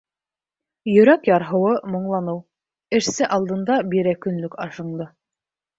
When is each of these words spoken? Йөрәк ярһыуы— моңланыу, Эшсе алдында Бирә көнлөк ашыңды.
Йөрәк 0.93 1.29
ярһыуы— 1.31 1.75
моңланыу, 1.97 2.41
Эшсе 3.01 3.29
алдында 3.39 3.81
Бирә 3.95 4.19
көнлөк 4.27 4.63
ашыңды. 4.69 5.11